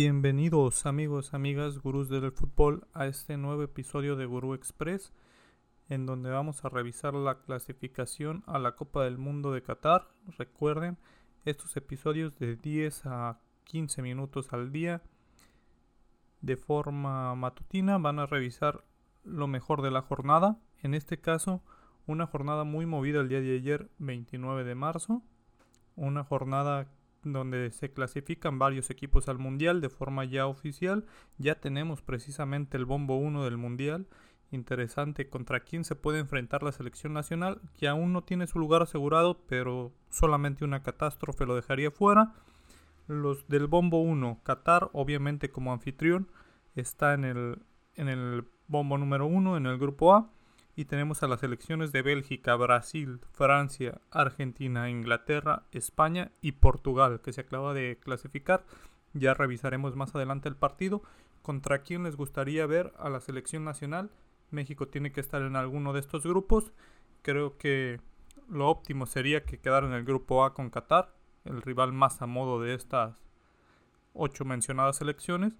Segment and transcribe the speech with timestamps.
[0.00, 5.12] Bienvenidos amigos, amigas, gurús del fútbol a este nuevo episodio de Gurú Express
[5.88, 10.06] en donde vamos a revisar la clasificación a la Copa del Mundo de Qatar.
[10.38, 10.98] Recuerden,
[11.44, 15.02] estos episodios de 10 a 15 minutos al día
[16.42, 18.84] de forma matutina van a revisar
[19.24, 20.60] lo mejor de la jornada.
[20.80, 21.60] En este caso,
[22.06, 25.22] una jornada muy movida el día de ayer, 29 de marzo.
[25.96, 26.86] Una jornada
[27.22, 31.04] donde se clasifican varios equipos al Mundial de forma ya oficial.
[31.38, 34.06] Ya tenemos precisamente el bombo 1 del Mundial.
[34.50, 38.82] Interesante contra quién se puede enfrentar la selección nacional, que aún no tiene su lugar
[38.82, 42.32] asegurado, pero solamente una catástrofe lo dejaría fuera.
[43.06, 46.28] Los del bombo 1, Qatar, obviamente como anfitrión,
[46.76, 47.58] está en el,
[47.94, 50.30] en el bombo número 1, en el grupo A.
[50.78, 57.32] Y tenemos a las selecciones de Bélgica, Brasil, Francia, Argentina, Inglaterra, España y Portugal, que
[57.32, 58.64] se acaba de clasificar.
[59.12, 61.02] Ya revisaremos más adelante el partido.
[61.42, 64.12] ¿Contra quién les gustaría ver a la selección nacional?
[64.52, 66.72] México tiene que estar en alguno de estos grupos.
[67.22, 68.00] Creo que
[68.48, 71.12] lo óptimo sería que quedara en el grupo A con Qatar,
[71.44, 73.16] el rival más a modo de estas
[74.12, 75.58] ocho mencionadas selecciones.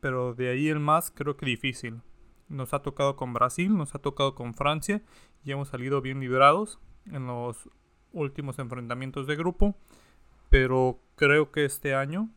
[0.00, 2.02] Pero de ahí el más creo que difícil.
[2.50, 5.02] Nos ha tocado con Brasil, nos ha tocado con Francia
[5.44, 7.70] y hemos salido bien librados en los
[8.12, 9.76] últimos enfrentamientos de grupo.
[10.50, 12.28] Pero creo que este año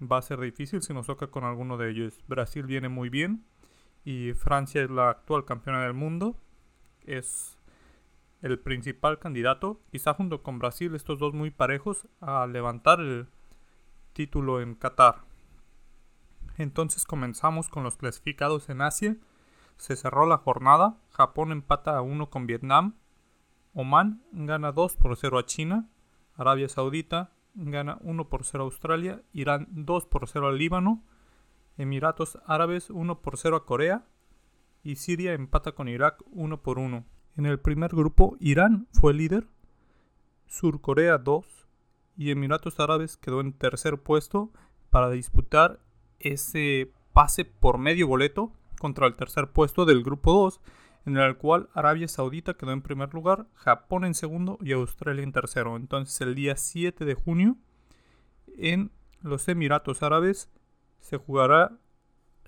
[0.00, 2.20] va a ser difícil si nos toca con alguno de ellos.
[2.26, 3.44] Brasil viene muy bien
[4.04, 6.36] y Francia es la actual campeona del mundo.
[7.04, 7.56] Es
[8.42, 13.28] el principal candidato, quizá junto con Brasil, estos dos muy parejos a levantar el
[14.12, 15.29] título en Qatar.
[16.60, 19.16] Entonces comenzamos con los clasificados en Asia.
[19.78, 20.98] Se cerró la jornada.
[21.08, 22.96] Japón empata a 1 con Vietnam.
[23.72, 25.88] Oman gana 2 por 0 a China.
[26.36, 29.22] Arabia Saudita gana 1 por 0 a Australia.
[29.32, 31.02] Irán 2 por 0 al Líbano.
[31.78, 34.04] Emiratos Árabes 1 por 0 a Corea.
[34.82, 37.06] Y Siria empata con Irak 1 por 1.
[37.38, 39.48] En el primer grupo Irán fue líder.
[40.46, 41.46] Sur Corea 2.
[42.18, 44.52] Y Emiratos Árabes quedó en tercer puesto
[44.90, 45.80] para disputar
[46.20, 50.60] ese pase por medio boleto contra el tercer puesto del grupo 2,
[51.06, 55.32] en el cual Arabia Saudita quedó en primer lugar, Japón en segundo y Australia en
[55.32, 55.76] tercero.
[55.76, 57.56] Entonces el día 7 de junio
[58.56, 58.90] en
[59.22, 60.50] los Emiratos Árabes
[61.00, 61.72] se jugará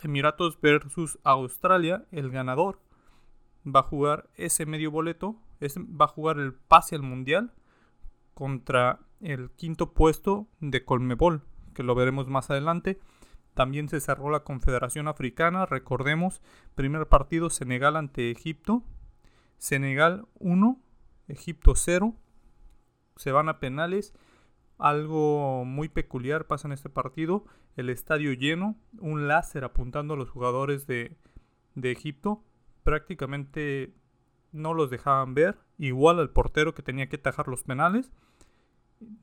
[0.03, 2.81] Emiratos versus Australia, el ganador
[3.65, 7.53] va a jugar ese medio boleto, va a jugar el pase al mundial
[8.34, 11.43] contra el quinto puesto de Colmebol,
[11.75, 12.99] que lo veremos más adelante.
[13.54, 16.40] También se cerró la Confederación Africana, recordemos,
[16.74, 18.82] primer partido Senegal ante Egipto.
[19.58, 20.80] Senegal 1,
[21.28, 22.16] Egipto 0.
[23.16, 24.14] Se van a penales.
[24.78, 27.44] Algo muy peculiar pasa en este partido.
[27.76, 31.16] El estadio lleno, un láser apuntando a los jugadores de,
[31.74, 32.42] de Egipto.
[32.82, 33.94] Prácticamente
[34.50, 35.58] no los dejaban ver.
[35.78, 38.12] Igual al portero que tenía que tajar los penales.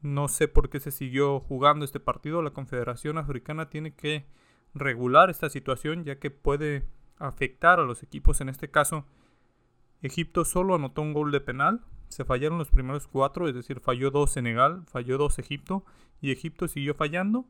[0.01, 2.41] No sé por qué se siguió jugando este partido.
[2.41, 4.25] La Confederación Africana tiene que
[4.73, 6.85] regular esta situación ya que puede
[7.17, 8.41] afectar a los equipos.
[8.41, 9.05] En este caso,
[10.01, 11.81] Egipto solo anotó un gol de penal.
[12.07, 15.85] Se fallaron los primeros cuatro, es decir, falló dos Senegal, falló dos Egipto
[16.21, 17.45] y Egipto siguió fallando.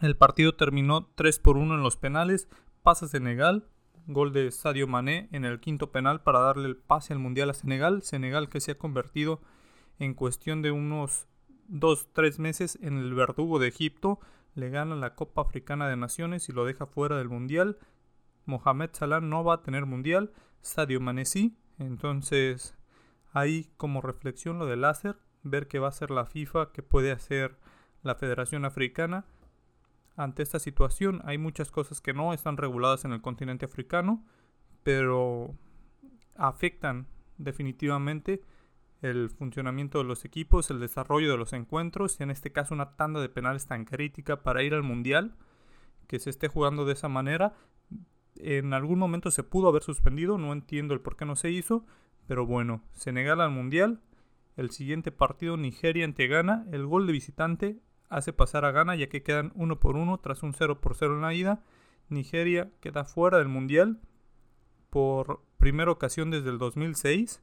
[0.00, 2.48] El partido terminó 3 por 1 en los penales.
[2.82, 3.68] Pasa Senegal,
[4.06, 7.54] gol de Sadio Mané en el quinto penal para darle el pase al Mundial a
[7.54, 8.02] Senegal.
[8.02, 9.44] Senegal que se ha convertido en
[10.14, 11.26] cuestión de unos
[11.70, 14.20] 2-3 meses en el verdugo de Egipto,
[14.54, 17.78] le gana la Copa Africana de Naciones y lo deja fuera del Mundial.
[18.46, 21.24] Mohamed Salah no va a tener Mundial, Sadio Mané
[21.78, 22.76] entonces
[23.32, 27.10] ahí como reflexión lo de láser, ver qué va a hacer la FIFA, qué puede
[27.10, 27.58] hacer
[28.02, 29.24] la Federación Africana.
[30.16, 34.24] Ante esta situación hay muchas cosas que no están reguladas en el continente africano,
[34.84, 35.54] pero
[36.36, 37.08] afectan
[37.38, 38.42] definitivamente
[39.04, 42.96] el funcionamiento de los equipos, el desarrollo de los encuentros, y en este caso una
[42.96, 45.34] tanda de penales tan crítica para ir al Mundial,
[46.06, 47.54] que se esté jugando de esa manera.
[48.36, 51.84] En algún momento se pudo haber suspendido, no entiendo el por qué no se hizo,
[52.26, 54.00] pero bueno, Senegal al Mundial,
[54.56, 57.78] el siguiente partido Nigeria ante Ghana, el gol de visitante
[58.08, 61.16] hace pasar a Ghana ya que quedan uno por uno tras un 0 por 0
[61.16, 61.62] en la ida.
[62.08, 64.00] Nigeria queda fuera del Mundial
[64.88, 67.42] por primera ocasión desde el 2006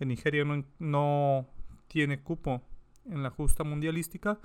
[0.00, 0.46] que Nigeria
[0.78, 1.46] no,
[1.86, 2.62] tiene cupo
[3.04, 4.40] en la justa mundialística.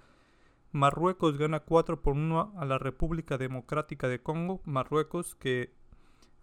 [0.73, 4.59] Marruecos gana 4 por 1 a la República Democrática de Congo.
[4.65, 5.71] Marruecos que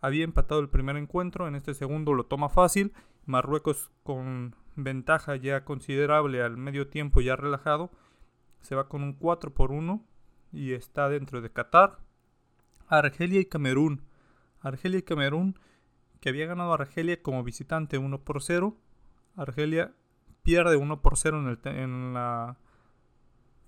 [0.00, 2.94] había empatado el primer encuentro, en este segundo lo toma fácil.
[3.26, 7.90] Marruecos con ventaja ya considerable al medio tiempo ya relajado.
[8.62, 10.02] Se va con un 4 por 1
[10.52, 11.98] y está dentro de Qatar.
[12.88, 14.06] Argelia y Camerún.
[14.62, 15.58] Argelia y Camerún
[16.20, 18.74] que había ganado Argelia como visitante 1 por 0.
[19.36, 19.92] Argelia
[20.42, 22.56] pierde 1 por 0 en, en la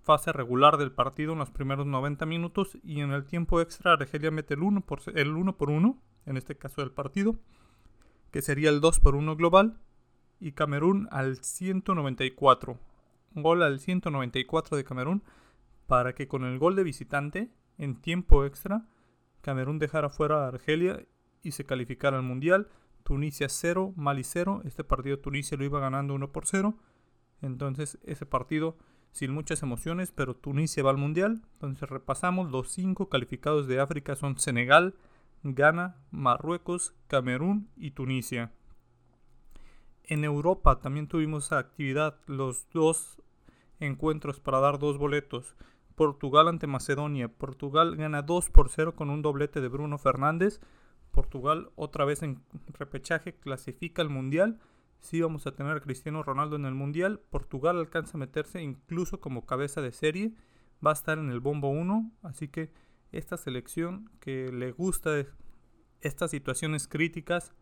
[0.02, 4.30] fase regular del partido en los primeros 90 minutos y en el tiempo extra Argelia
[4.30, 7.36] mete el 1 por, el 1, por 1, en este caso del partido,
[8.30, 9.78] que sería el 2 por 1 global,
[10.40, 12.78] y Camerún al 194.
[13.34, 15.22] Gol al 194 de Camerún
[15.86, 18.86] para que con el gol de visitante en tiempo extra
[19.40, 21.04] Camerún dejara fuera a Argelia
[21.42, 22.68] y se calificara al Mundial.
[23.04, 24.62] Tunisia 0, Mali 0.
[24.64, 26.74] Este partido Tunisia lo iba ganando 1 por 0.
[27.40, 28.76] Entonces ese partido
[29.12, 31.42] sin muchas emociones, pero Tunisia va al Mundial.
[31.52, 34.96] Entonces repasamos, los cinco calificados de África son Senegal,
[35.44, 38.52] Ghana, Marruecos, Camerún y Tunisia.
[40.02, 43.22] En Europa también tuvimos actividad los dos
[43.78, 45.54] encuentros para dar dos boletos.
[45.94, 47.28] Portugal ante Macedonia.
[47.28, 50.60] Portugal gana 2 por 0 con un doblete de Bruno Fernández.
[51.14, 52.42] Portugal otra vez en
[52.78, 54.58] repechaje clasifica al Mundial
[55.04, 57.20] sí vamos a tener a Cristiano Ronaldo en el Mundial.
[57.30, 60.32] Portugal alcanza a meterse incluso como cabeza de serie.
[60.84, 62.10] Va a estar en el bombo 1.
[62.22, 62.70] Así que
[63.12, 65.26] esta selección que le gusta
[66.00, 67.52] estas situaciones críticas,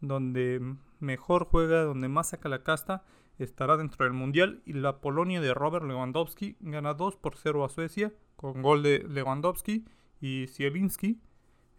[0.00, 3.04] donde mejor juega, donde más saca la casta,
[3.38, 4.62] estará dentro del Mundial.
[4.64, 9.04] Y la Polonia de Robert Lewandowski gana 2 por 0 a Suecia con gol de
[9.06, 9.84] Lewandowski
[10.22, 11.20] y Zielinski.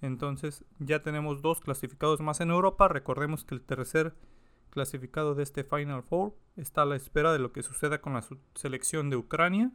[0.01, 2.87] Entonces ya tenemos dos clasificados más en Europa.
[2.87, 4.15] Recordemos que el tercer
[4.69, 8.23] clasificado de este Final Four está a la espera de lo que suceda con la
[8.55, 9.71] selección de Ucrania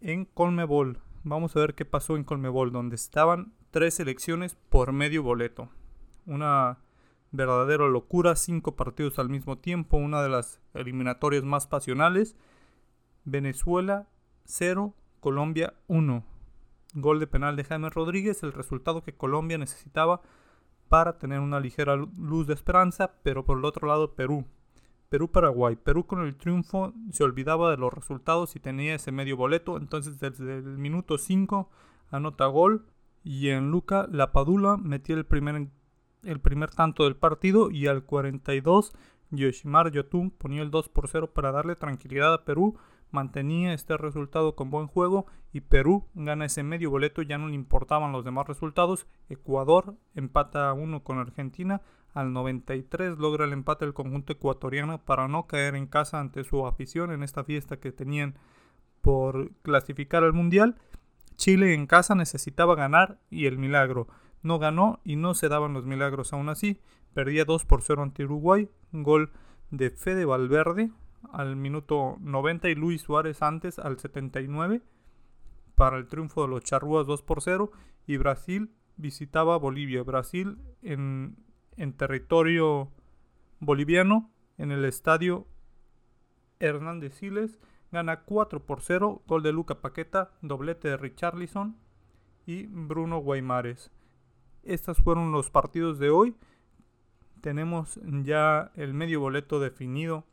[0.00, 0.98] en Colmebol.
[1.24, 5.68] Vamos a ver qué pasó en Colmebol, donde estaban tres selecciones por medio boleto.
[6.26, 6.78] Una
[7.30, 12.36] verdadera locura, cinco partidos al mismo tiempo, una de las eliminatorias más pasionales.
[13.24, 14.08] Venezuela
[14.44, 16.31] 0, Colombia 1.
[16.94, 20.20] Gol de penal de Jaime Rodríguez, el resultado que Colombia necesitaba
[20.88, 24.44] para tener una ligera luz de esperanza, pero por el otro lado Perú.
[25.08, 25.76] Perú-Paraguay.
[25.76, 30.18] Perú con el triunfo se olvidaba de los resultados y tenía ese medio boleto, entonces
[30.18, 31.68] desde el minuto 5
[32.10, 32.86] anota gol
[33.22, 35.68] y en Luca Lapadula metió el primer,
[36.22, 38.92] el primer tanto del partido y al 42
[39.30, 42.78] Yoshimar Yotun ponía el 2 por 0 para darle tranquilidad a Perú
[43.12, 47.54] mantenía este resultado con buen juego y Perú gana ese medio boleto, ya no le
[47.54, 49.06] importaban los demás resultados.
[49.28, 51.82] Ecuador empata a uno con Argentina,
[52.14, 56.66] al 93 logra el empate el conjunto ecuatoriano para no caer en casa ante su
[56.66, 58.34] afición en esta fiesta que tenían
[59.00, 60.76] por clasificar al Mundial.
[61.36, 64.08] Chile en casa necesitaba ganar y el milagro
[64.42, 66.80] no ganó y no se daban los milagros aún así.
[67.14, 69.32] Perdía 2 por 0 ante Uruguay, gol
[69.70, 70.90] de Fede Valverde,
[71.30, 74.82] al minuto 90 y Luis Suárez antes al 79
[75.74, 77.70] para el triunfo de los charrúas 2 por 0
[78.06, 80.02] y Brasil visitaba Bolivia.
[80.02, 81.36] Brasil en,
[81.76, 82.90] en territorio
[83.60, 85.46] boliviano en el estadio
[86.60, 87.58] Hernández Siles
[87.90, 91.76] gana 4 por 0, gol de Luca Paqueta, doblete de Richarlison
[92.46, 93.90] y Bruno Guaymares.
[94.62, 96.34] Estos fueron los partidos de hoy.
[97.40, 100.24] Tenemos ya el medio boleto definido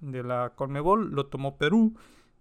[0.00, 1.96] de la Conmebol, lo tomó Perú.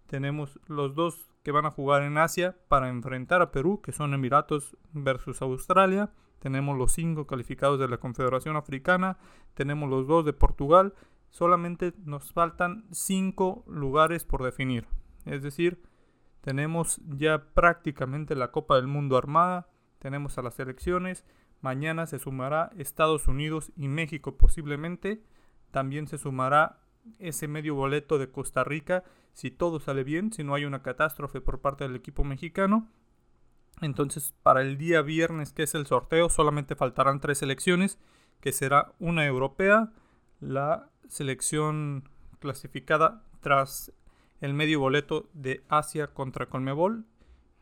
[0.07, 4.13] Tenemos los dos que van a jugar en Asia para enfrentar a Perú, que son
[4.13, 6.11] Emiratos versus Australia.
[6.39, 9.17] Tenemos los cinco calificados de la Confederación Africana.
[9.53, 10.93] Tenemos los dos de Portugal.
[11.29, 14.87] Solamente nos faltan cinco lugares por definir.
[15.25, 15.81] Es decir,
[16.41, 19.67] tenemos ya prácticamente la Copa del Mundo armada.
[19.99, 21.25] Tenemos a las elecciones.
[21.61, 25.23] Mañana se sumará Estados Unidos y México posiblemente.
[25.71, 26.79] También se sumará
[27.19, 29.03] ese medio boleto de Costa Rica
[29.37, 32.87] si todo sale bien, si no hay una catástrofe por parte del equipo mexicano.
[33.81, 37.99] Entonces, para el día viernes, que es el sorteo, solamente faltarán tres selecciones,
[38.41, 39.91] que será una europea,
[40.39, 42.09] la selección
[42.39, 43.93] clasificada tras
[44.41, 47.05] el medio boleto de Asia contra Conmebol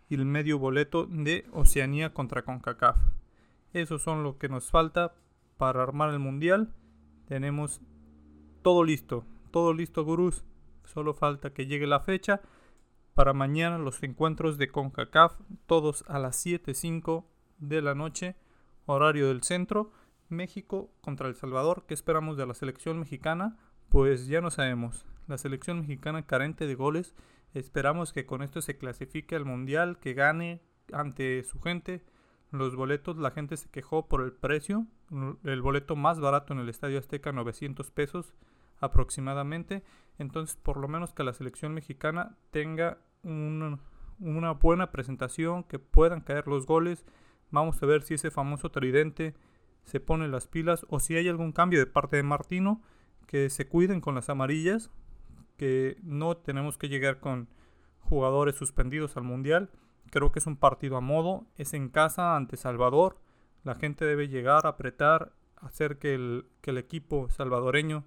[0.07, 2.97] y el medio boleto de Oceanía contra CONCACAF.
[3.73, 5.13] Eso son lo que nos falta
[5.57, 6.73] para armar el mundial.
[7.27, 7.81] Tenemos
[8.61, 10.43] todo listo todo listo, gurús.
[10.83, 12.41] Solo falta que llegue la fecha.
[13.13, 17.23] Para mañana los encuentros de CONCACAF, todos a las 7.05
[17.59, 18.35] de la noche,
[18.85, 19.93] horario del centro.
[20.27, 21.85] México contra El Salvador.
[21.87, 23.55] ¿Qué esperamos de la selección mexicana?
[23.87, 25.05] Pues ya no sabemos.
[25.25, 27.15] La selección mexicana carente de goles.
[27.53, 32.03] Esperamos que con esto se clasifique al Mundial, que gane ante su gente.
[32.51, 34.85] Los boletos, la gente se quejó por el precio.
[35.45, 38.33] El boleto más barato en el Estadio Azteca, 900 pesos
[38.79, 39.83] aproximadamente.
[40.17, 43.79] Entonces, por lo menos que la selección mexicana tenga un,
[44.19, 47.05] una buena presentación, que puedan caer los goles.
[47.51, 49.35] Vamos a ver si ese famoso tridente
[49.83, 52.81] se pone las pilas o si hay algún cambio de parte de Martino,
[53.27, 54.91] que se cuiden con las amarillas,
[55.57, 57.49] que no tenemos que llegar con
[57.99, 59.69] jugadores suspendidos al Mundial.
[60.11, 63.19] Creo que es un partido a modo, es en casa ante Salvador.
[63.63, 68.05] La gente debe llegar a apretar, hacer que el equipo salvadoreño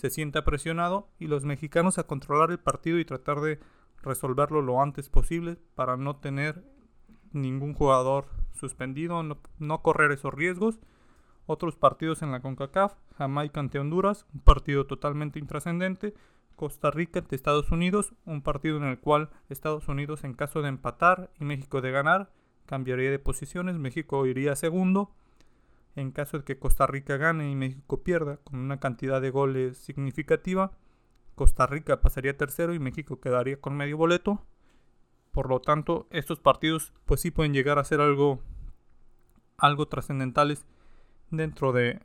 [0.00, 3.60] se sienta presionado y los mexicanos a controlar el partido y tratar de
[4.02, 6.64] resolverlo lo antes posible para no tener
[7.32, 10.80] ningún jugador suspendido, no, no correr esos riesgos.
[11.44, 16.14] Otros partidos en la CONCACAF, Jamaica ante Honduras, un partido totalmente intrascendente.
[16.56, 20.68] Costa Rica ante Estados Unidos, un partido en el cual Estados Unidos en caso de
[20.68, 22.32] empatar y México de ganar,
[22.64, 25.10] cambiaría de posiciones, México iría segundo.
[26.00, 29.76] En caso de que Costa Rica gane y México pierda con una cantidad de goles
[29.76, 30.72] significativa,
[31.34, 34.42] Costa Rica pasaría tercero y México quedaría con medio boleto.
[35.30, 38.40] Por lo tanto, estos partidos pues sí pueden llegar a ser algo
[39.58, 40.66] algo trascendentales
[41.30, 42.00] dentro de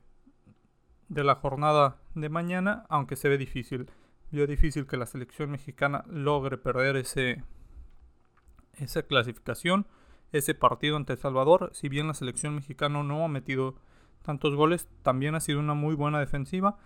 [1.07, 3.89] de la jornada de mañana, aunque se ve difícil.
[4.31, 7.43] Veo difícil que la selección mexicana logre perder ese,
[8.73, 9.87] esa clasificación,
[10.33, 11.69] ese partido ante El Salvador.
[11.73, 13.75] Si bien la selección mexicana no ha metido
[14.25, 16.77] tantos goles, también ha sido una muy buena defensiva.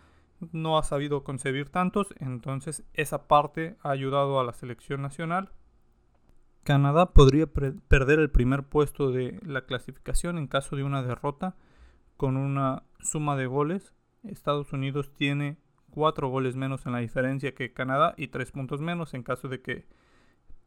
[0.52, 5.52] No ha sabido concebir tantos, entonces esa parte ha ayudado a la selección nacional.
[6.64, 11.56] Canadá podría perder el primer puesto de la clasificación en caso de una derrota
[12.16, 13.94] con una suma de goles.
[14.24, 15.58] Estados Unidos tiene
[15.90, 19.62] cuatro goles menos en la diferencia que Canadá y tres puntos menos en caso de
[19.62, 19.88] que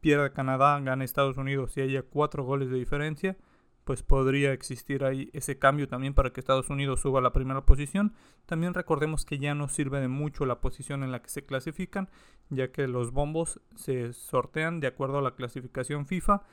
[0.01, 3.37] pierda Canadá, gane Estados Unidos y haya cuatro goles de diferencia,
[3.83, 7.65] pues podría existir ahí ese cambio también para que Estados Unidos suba a la primera
[7.65, 8.13] posición.
[8.45, 12.09] También recordemos que ya no sirve de mucho la posición en la que se clasifican,
[12.49, 16.43] ya que los bombos se sortean de acuerdo a la clasificación FIFA.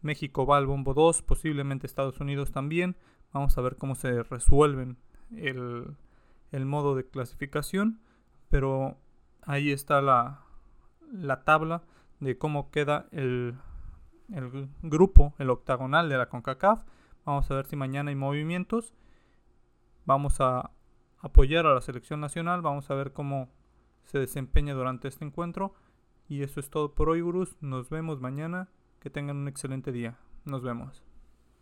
[0.00, 2.96] México va al bombo 2, posiblemente Estados Unidos también.
[3.32, 4.96] Vamos a ver cómo se resuelven
[5.36, 5.96] el,
[6.52, 8.00] el modo de clasificación
[8.48, 8.96] pero
[9.42, 10.42] ahí está la,
[11.12, 11.82] la tabla
[12.20, 13.56] de cómo queda el,
[14.32, 16.84] el grupo, el octagonal de la CONCACAF.
[17.24, 18.94] Vamos a ver si mañana hay movimientos.
[20.04, 20.70] Vamos a
[21.20, 22.62] apoyar a la selección nacional.
[22.62, 23.48] Vamos a ver cómo
[24.04, 25.74] se desempeña durante este encuentro.
[26.28, 27.56] Y eso es todo por hoy, gurús.
[27.60, 28.68] Nos vemos mañana.
[29.00, 30.18] Que tengan un excelente día.
[30.44, 31.07] Nos vemos.